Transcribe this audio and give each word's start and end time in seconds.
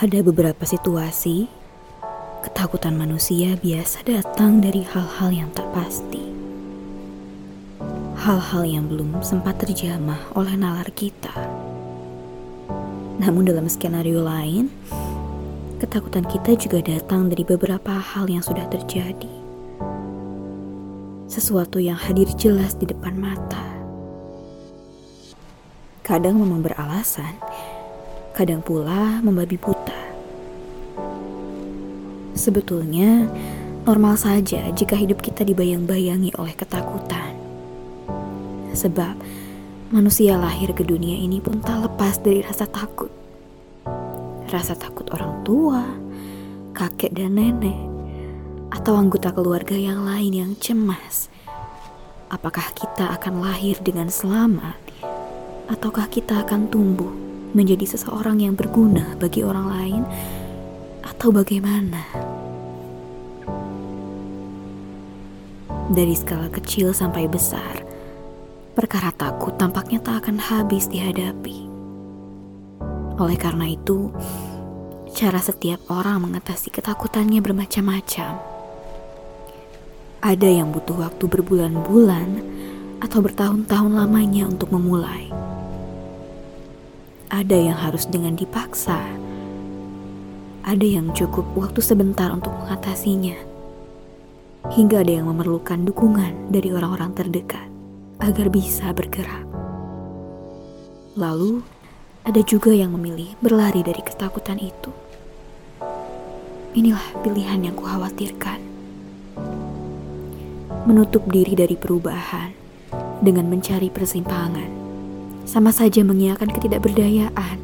Pada 0.00 0.24
beberapa 0.24 0.64
situasi, 0.64 1.44
ketakutan 2.40 2.96
manusia 2.96 3.52
biasa 3.60 4.00
datang 4.08 4.64
dari 4.64 4.80
hal-hal 4.80 5.28
yang 5.28 5.52
tak 5.52 5.68
pasti. 5.76 6.24
Hal-hal 8.16 8.64
yang 8.64 8.88
belum 8.88 9.20
sempat 9.20 9.60
terjamah 9.60 10.16
oleh 10.32 10.56
nalar 10.56 10.88
kita. 10.96 11.36
Namun 13.20 13.44
dalam 13.44 13.68
skenario 13.68 14.24
lain, 14.24 14.72
ketakutan 15.84 16.24
kita 16.24 16.56
juga 16.56 16.80
datang 16.80 17.28
dari 17.28 17.44
beberapa 17.44 17.92
hal 17.92 18.24
yang 18.32 18.40
sudah 18.40 18.64
terjadi. 18.72 19.34
Sesuatu 21.28 21.76
yang 21.76 22.00
hadir 22.00 22.32
jelas 22.40 22.72
di 22.72 22.88
depan 22.88 23.20
mata. 23.20 23.68
Kadang 26.00 26.40
memang 26.40 26.64
beralasan, 26.64 27.36
kadang 28.32 28.64
pula 28.64 29.20
membabi 29.20 29.60
buta. 29.60 29.79
Sebetulnya, 32.40 33.28
normal 33.84 34.16
saja 34.16 34.64
jika 34.72 34.96
hidup 34.96 35.20
kita 35.20 35.44
dibayang-bayangi 35.44 36.32
oleh 36.40 36.56
ketakutan. 36.56 37.36
Sebab, 38.72 39.12
manusia 39.92 40.40
lahir 40.40 40.72
ke 40.72 40.80
dunia 40.80 41.20
ini 41.20 41.36
pun 41.36 41.60
tak 41.60 41.84
lepas 41.84 42.16
dari 42.24 42.40
rasa 42.40 42.64
takut. 42.64 43.12
Rasa 44.48 44.72
takut 44.72 45.04
orang 45.12 45.44
tua, 45.44 45.84
kakek 46.72 47.12
dan 47.12 47.36
nenek, 47.36 47.76
atau 48.72 48.96
anggota 48.96 49.36
keluarga 49.36 49.76
yang 49.76 50.08
lain 50.08 50.32
yang 50.32 50.52
cemas. 50.56 51.28
Apakah 52.32 52.72
kita 52.72 53.20
akan 53.20 53.44
lahir 53.44 53.76
dengan 53.84 54.08
selamat, 54.08 54.80
ataukah 55.68 56.08
kita 56.08 56.40
akan 56.48 56.72
tumbuh 56.72 57.12
menjadi 57.52 57.84
seseorang 57.84 58.40
yang 58.40 58.56
berguna 58.56 59.18
bagi 59.20 59.44
orang 59.44 59.66
lain, 59.68 60.02
atau 61.02 61.34
bagaimana? 61.34 62.29
Dari 65.90 66.14
skala 66.14 66.46
kecil 66.46 66.94
sampai 66.94 67.26
besar, 67.26 67.82
perkara 68.78 69.10
takut 69.10 69.58
tampaknya 69.58 69.98
tak 69.98 70.22
akan 70.22 70.38
habis 70.38 70.86
dihadapi. 70.86 71.66
Oleh 73.18 73.34
karena 73.34 73.66
itu, 73.74 74.14
cara 75.10 75.42
setiap 75.42 75.82
orang 75.90 76.22
mengatasi 76.30 76.70
ketakutannya 76.70 77.42
bermacam-macam. 77.42 78.38
Ada 80.22 80.48
yang 80.48 80.70
butuh 80.70 80.94
waktu 80.94 81.26
berbulan-bulan 81.26 82.28
atau 83.02 83.18
bertahun-tahun 83.18 83.90
lamanya 83.90 84.46
untuk 84.46 84.70
memulai. 84.70 85.26
Ada 87.34 87.58
yang 87.58 87.78
harus 87.82 88.06
dengan 88.06 88.38
dipaksa. 88.38 89.02
Ada 90.62 90.86
yang 90.86 91.10
cukup 91.18 91.50
waktu 91.58 91.82
sebentar 91.82 92.30
untuk 92.30 92.54
mengatasinya 92.62 93.49
hingga 94.70 95.02
ada 95.02 95.18
yang 95.18 95.26
memerlukan 95.26 95.82
dukungan 95.82 96.54
dari 96.54 96.70
orang-orang 96.70 97.10
terdekat 97.10 97.66
agar 98.22 98.46
bisa 98.46 98.94
bergerak. 98.94 99.42
Lalu, 101.18 101.66
ada 102.22 102.38
juga 102.46 102.70
yang 102.70 102.94
memilih 102.94 103.34
berlari 103.42 103.82
dari 103.82 103.98
ketakutan 103.98 104.62
itu. 104.62 104.94
Inilah 106.78 107.02
pilihan 107.26 107.66
yang 107.66 107.74
kukhawatirkan. 107.74 108.62
Menutup 110.86 111.26
diri 111.26 111.58
dari 111.58 111.74
perubahan 111.74 112.54
dengan 113.18 113.50
mencari 113.50 113.90
persimpangan, 113.90 114.70
sama 115.50 115.74
saja 115.74 116.06
mengiakan 116.06 116.46
ketidakberdayaan. 116.46 117.58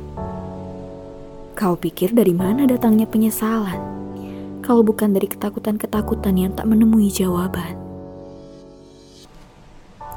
Kau 1.54 1.78
pikir 1.78 2.12
dari 2.12 2.34
mana 2.34 2.66
datangnya 2.66 3.06
penyesalan? 3.06 3.95
Kalau 4.66 4.82
bukan 4.82 5.14
dari 5.14 5.30
ketakutan-ketakutan 5.30 6.34
yang 6.34 6.50
tak 6.50 6.66
menemui 6.66 7.06
jawaban. 7.06 7.78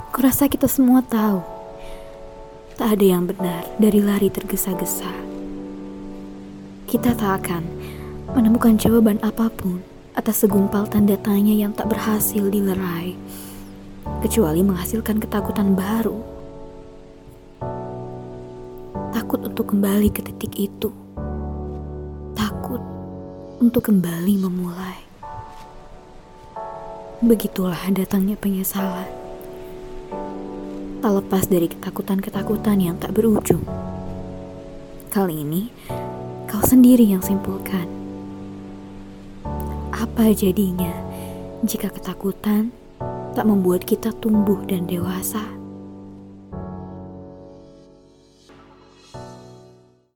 Kurasa 0.10 0.50
kita 0.50 0.66
semua 0.66 1.06
tahu, 1.06 1.46
tak 2.74 2.98
ada 2.98 3.06
yang 3.06 3.30
benar 3.30 3.62
dari 3.78 4.02
lari 4.02 4.34
tergesa-gesa. 4.34 5.14
Kita 6.90 7.14
tak 7.14 7.46
akan 7.46 7.62
menemukan 8.34 8.74
jawaban 8.82 9.22
apa 9.22 9.54
pun 9.54 9.86
atas 10.18 10.42
segumpal 10.42 10.90
tanda 10.90 11.14
tanya 11.22 11.54
yang 11.54 11.70
tak 11.70 11.94
berhasil 11.94 12.50
dilerai, 12.50 13.14
kecuali 14.26 14.66
menghasilkan 14.66 15.22
ketakutan 15.22 15.78
baru. 15.78 16.18
Takut 19.14 19.46
untuk 19.46 19.78
kembali 19.78 20.10
ke 20.10 20.26
titik 20.26 20.58
itu 20.58 20.90
untuk 23.60 23.92
kembali 23.92 24.40
memulai. 24.40 25.04
Begitulah 27.20 27.92
datangnya 27.92 28.40
penyesalan. 28.40 29.12
Tak 31.04 31.12
lepas 31.20 31.44
dari 31.52 31.68
ketakutan-ketakutan 31.68 32.80
yang 32.80 32.96
tak 32.96 33.12
berujung. 33.12 33.64
Kali 35.12 35.44
ini, 35.44 35.68
kau 36.48 36.64
sendiri 36.64 37.04
yang 37.04 37.20
simpulkan. 37.20 37.84
Apa 39.92 40.32
jadinya 40.32 40.96
jika 41.68 41.92
ketakutan 41.92 42.72
tak 43.36 43.44
membuat 43.44 43.84
kita 43.84 44.16
tumbuh 44.24 44.64
dan 44.64 44.88
dewasa? 44.88 45.59